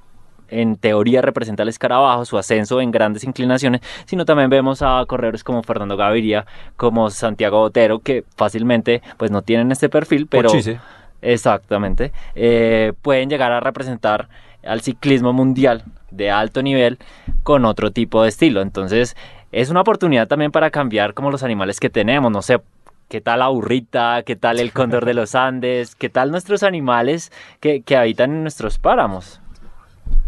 [0.49, 5.45] en teoría representa el escarabajo, su ascenso en grandes inclinaciones, sino también vemos a corredores
[5.45, 10.49] como Fernando Gaviria, como Santiago Botero, que fácilmente pues no tienen este perfil, pero...
[10.49, 10.81] Pochise.
[11.21, 12.13] Exactamente.
[12.35, 14.29] Eh, pueden llegar a representar
[14.65, 16.99] al ciclismo mundial de alto nivel
[17.43, 18.63] con otro tipo de estilo.
[18.63, 19.17] Entonces,
[19.53, 22.31] es una oportunidad también para cambiar como los animales que tenemos.
[22.31, 22.61] No sé,
[23.09, 24.23] ¿qué tal la burrita?
[24.25, 25.95] ¿Qué tal el cóndor de los Andes?
[25.97, 29.41] ¿Qué tal nuestros animales que, que habitan en nuestros páramos?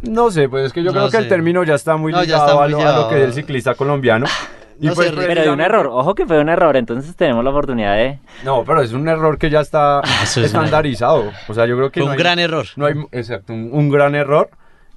[0.02, 2.18] No sé, pues es que yo No creo que el término ya está muy No,
[2.18, 4.26] ya ligado está a, lo, a lo que es el ciclista colombiano.
[4.80, 7.44] Y No pues, sé, Pero de un error, ojo que fue un error, entonces tenemos
[7.44, 8.18] la oportunidad de...
[8.44, 11.30] No, pero es un error que ya está es estandarizado.
[11.48, 12.64] O sea, yo creo que Fue no un hay- gran error.
[12.76, 14.48] No hay, exacto, un, un gran error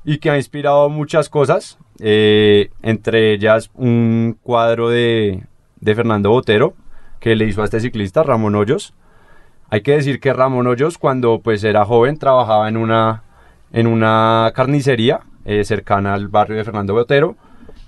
[0.06, 5.44] y que ha inspirado muchas cosas, eh, entre ellas un cuadro de,
[5.82, 6.74] de Fernando Botero
[7.20, 8.94] que le hizo a este ciclista, Ramón Hoyos.
[9.70, 13.24] Hay que decir que Ramón Hoyos cuando pues era joven trabajaba en una,
[13.74, 17.36] en una carnicería eh, cercana al barrio de Fernando Botero.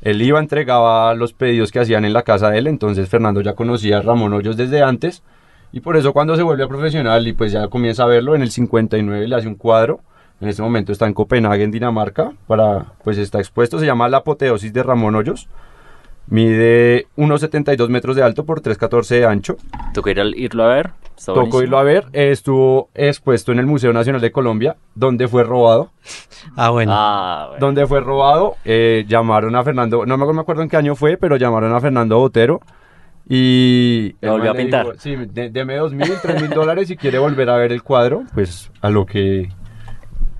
[0.01, 3.53] Él iba, entregaba los pedidos que hacían en la casa de él, entonces Fernando ya
[3.53, 5.23] conocía a Ramón Hoyos desde antes
[5.71, 8.41] y por eso cuando se vuelve a profesional y pues ya comienza a verlo, en
[8.41, 10.01] el 59 le hace un cuadro.
[10.41, 14.17] En este momento está en Copenhague, en Dinamarca, para, pues está expuesto, se llama La
[14.17, 15.47] apoteosis de Ramón Hoyos.
[16.27, 19.57] Mide 1,72 metros de alto por 3,14 de ancho.
[19.93, 20.91] ¿Tocó ir al- irlo a ver?
[21.23, 25.91] Tocó irlo a ver, estuvo expuesto en el Museo Nacional de Colombia, donde fue robado.
[26.57, 26.91] Ah, bueno.
[26.93, 27.65] Ah, bueno.
[27.65, 31.17] Donde fue robado, eh, llamaron a Fernando, no me me acuerdo en qué año fue,
[31.17, 32.61] pero llamaron a Fernando Botero
[33.27, 34.15] y...
[34.21, 34.85] Lo volvió a pintar.
[34.85, 37.81] dijo, sí, de- deme dos mil, tres mil dólares si quiere volver a ver el
[37.81, 39.49] cuadro, pues a lo que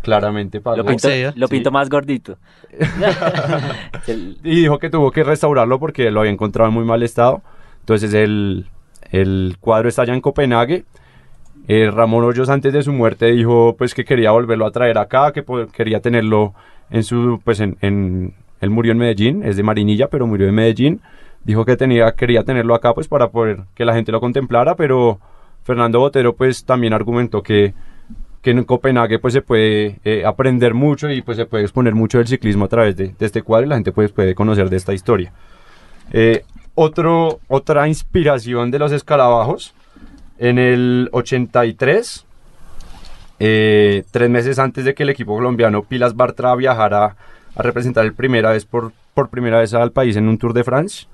[0.06, 0.78] claramente pagó.
[0.78, 1.34] Lo pinto, serio?
[1.36, 1.52] lo Sí.
[1.56, 2.38] pinto más gordito.
[4.44, 7.42] Y dijo que tuvo que restaurarlo porque lo había encontrado en muy mal estado.
[7.82, 8.68] Entonces el,
[9.12, 10.86] el cuadro está allá en Copenhague.
[11.68, 15.32] Eh, Ramón Hoyos antes de su muerte dijo pues que quería volverlo a traer acá,
[15.34, 16.54] que quería tenerlo
[16.92, 20.56] en su, pues en, en- él murió en Medellín, es de Marinilla, pero murió en
[20.56, 21.02] Medellín.
[21.44, 25.20] Dijo que tenía, quería tenerlo acá pues para poder que la gente lo contemplara, pero
[25.64, 27.74] Fernando Botero pues también argumentó que,
[28.46, 32.20] que en Copenhague pues se puede eh, aprender mucho y pues se puede exponer mucho
[32.20, 34.94] del ciclismo a través de, este cuadro y la gente pues puede conocer de esta
[34.94, 35.34] historia.
[36.12, 39.74] Eh, otra inspiración de los escarabajos,
[40.38, 42.24] en el 83,
[43.40, 47.16] eh, tres meses antes de que el equipo colombiano Pilas Bartra viajara
[47.56, 48.06] a representar
[48.70, 51.08] por, por primera vez al país en un Tour de France,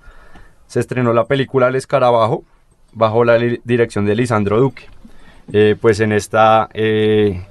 [0.68, 2.44] se estrenó la película El Escarabajo
[2.92, 4.90] bajo la dirección de Lisandro Duque.
[5.54, 7.44] Eh, pues en esta eh,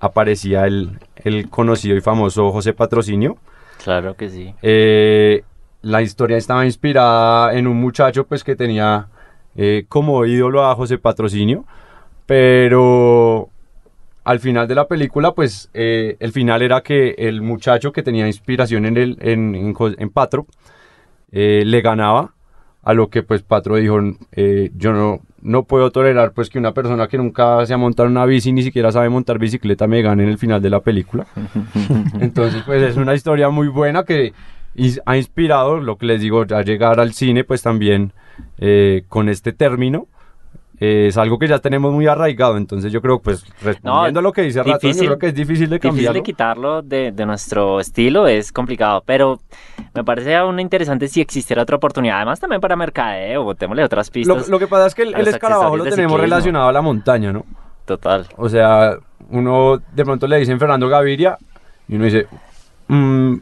[0.00, 3.36] aparecía el, el conocido y famoso José Patrocinio.
[3.82, 4.54] Claro que sí.
[4.62, 5.42] Eh,
[5.82, 9.06] la historia estaba inspirada en un muchacho pues que tenía
[9.88, 11.64] como ídolo a José Patrocinio,
[12.26, 13.48] pero
[14.24, 18.26] al final de la película pues eh, el final era que el muchacho que tenía
[18.26, 20.46] inspiración en, el, en, en Jo- en Patro
[21.32, 22.34] eh, le ganaba
[22.82, 23.98] a lo que pues Patro dijo
[24.32, 28.08] eh, yo no, no puedo tolerar pues que una persona que nunca se ha montado
[28.08, 31.26] una bici ni siquiera sabe montar bicicleta me gane en el final de la película
[32.20, 34.32] entonces, pues es una historia muy buena que
[35.06, 38.12] ha inspirado, lo que les digo, a llegar al cine, pues también
[38.58, 40.06] eh, con este término.
[40.78, 44.32] Eh, es algo que ya tenemos muy arraigado, entonces yo creo, pues, respondiendo a lo
[44.32, 46.18] que dice Ratón, yo difícil- creo que es difícil de Difícil cambiarlo.
[46.18, 49.40] de quitarlo de, de nuestro estilo, es complicado, pero
[49.94, 54.48] me parece aún interesante si existiera otra oportunidad, además también para mercadeo, botémosle otras pistas.
[54.48, 57.44] lo que pasa es que el, escarabajo lo tenemos relacionado a la montaña, ¿no?
[57.84, 58.26] Total.
[58.36, 58.96] O sea,
[59.30, 61.38] uno de pronto le dicen Fernando Gaviria
[61.88, 62.26] y uno dice,
[62.88, 63.34] mm,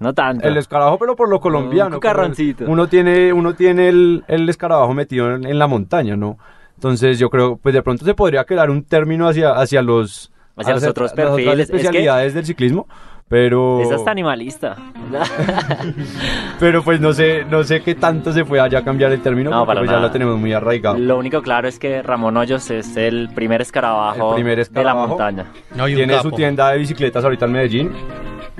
[0.00, 0.46] No tanto.
[0.46, 1.96] El escarabajo, pero por lo colombiano.
[1.96, 2.64] cucarroncito.
[2.68, 6.38] Uno tiene, uno tiene el, el escarabajo metido en, en la montaña, ¿no?
[6.78, 10.30] Entonces yo creo, pues de pronto se podría crear un término hacia, hacia los...
[10.56, 11.58] Hacia los otros las otras perfiles.
[11.58, 12.86] Es que- especialidades del ciclismo,
[13.28, 13.80] pero...
[13.82, 14.76] Es hasta animalista.
[16.60, 19.58] Pero pues no sé, no sé qué tanto se puede allá cambiar el término, No,
[19.60, 20.06] porque para pues ya nada.
[20.06, 20.98] lo tenemos muy arraigado.
[20.98, 24.62] Lo único claro es que Ramón Hoyos es el primer escarabajo, El primer de la
[24.62, 25.08] escarabajo.
[25.08, 25.46] montaña.
[25.86, 27.92] Tiene su tienda de bicicletas ahorita en Medellín.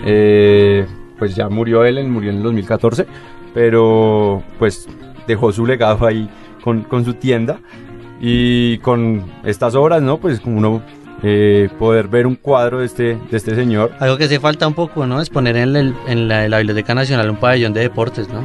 [0.05, 0.87] Eh,
[1.19, 3.07] pues ya murió él, él murió en el 2014.
[3.55, 4.89] Pero pues
[5.27, 6.29] dejó su legado ahí
[6.63, 7.59] con, con su tienda.
[8.21, 10.19] Y con estas obras, ¿no?
[10.19, 10.83] Pues como uno
[11.23, 13.93] eh, poder ver un cuadro de este, de este señor.
[14.01, 15.21] Algo que hace falta un poco, ¿no?
[15.21, 18.43] Es poner en, el- la, en la Biblioteca Nacional un pabellón de deportes, ¿no?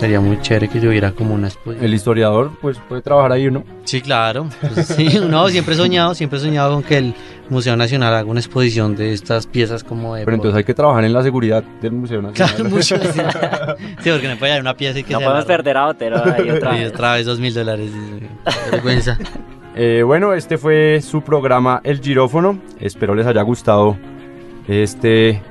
[0.00, 1.84] Sería muy chévere que tuviera como una exposición.
[1.84, 3.64] El historiador, pues puede trabajar ahí, ¿no?
[3.84, 4.48] Sí, claro.
[4.60, 7.14] Pues, sí, no, siempre he soñado, siempre he soñado con que el
[7.50, 10.24] Museo Nacional haga una exposición de estas piezas como de...
[10.24, 12.48] Pero entonces hay que trabajar en la seguridad del Museo Nacional.
[12.56, 12.96] Claro, mucho.
[14.02, 16.22] Sí, porque no puede haber una pieza y que No se podemos perder a Otero
[16.24, 16.92] ahí otra Y vez.
[16.92, 17.90] otra vez dos mil dólares.
[18.44, 19.18] Qué vergüenza.
[19.76, 22.58] Eh, bueno, este fue su programa El Girófono.
[22.80, 23.96] Espero les haya gustado
[24.66, 25.42] este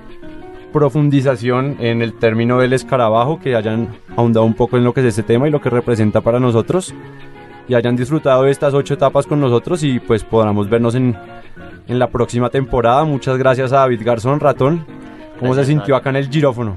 [0.72, 5.08] profundización en el término del escarabajo, que hayan ahondado un poco en lo que es
[5.08, 6.94] este tema y lo que representa para nosotros
[7.70, 11.16] y hayan disfrutado de estas ocho etapas con nosotros y pues podamos vernos en,
[11.88, 13.04] en la próxima temporada.
[13.04, 14.86] Muchas gracias a David Garzón, ratón.
[15.40, 16.76] ¿Cómo Gracias, se sintió acá en el Girófono?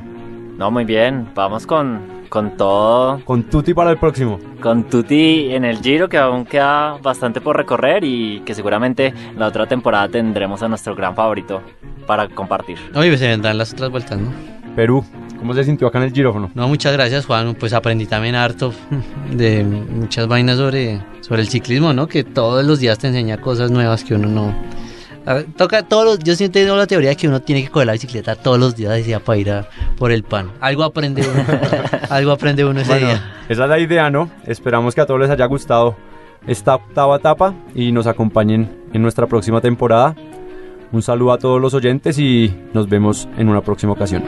[0.58, 1.28] No, muy bien.
[1.34, 2.00] Vamos con,
[2.32, 3.20] con todo.
[3.26, 4.40] Con Tuti para el próximo.
[4.62, 9.48] Con Tuti en el Giro, que aún queda bastante por recorrer y que seguramente la
[9.48, 11.60] otra temporada tendremos a nuestro gran favorito
[12.06, 12.78] para compartir.
[12.94, 14.30] Oye, se vendrán las otras vueltas, ¿no?
[14.74, 15.04] Perú,
[15.38, 16.50] ¿cómo se sintió acá en el Girófono?
[16.54, 17.54] No, muchas gracias, Juan.
[17.54, 18.72] Pues aprendí también harto
[19.30, 22.06] de muchas vainas sobre, sobre el ciclismo, ¿no?
[22.06, 24.54] Que todos los días te enseña cosas nuevas que uno no.
[25.26, 27.86] Ver, toca todos los, yo siempre tengo la teoría de que uno tiene que coger
[27.86, 30.50] la bicicleta todos los días decía para ir a por el pan.
[30.60, 31.44] Algo aprende uno.
[32.10, 33.32] algo aprende uno ese Bueno, día.
[33.48, 34.30] esa es la idea, ¿no?
[34.46, 35.96] Esperamos que a todos les haya gustado
[36.46, 40.16] esta octava etapa y nos acompañen en nuestra próxima temporada.
[40.90, 44.24] Un saludo a todos los oyentes y nos vemos en una próxima ocasión.